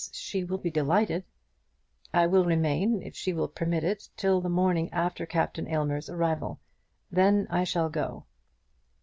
[0.13, 1.25] She will be delighted."
[2.11, 6.59] "I will remain, if she will permit it, till the morning after Captain Aylmer's arrival.
[7.11, 8.25] Then I shall go."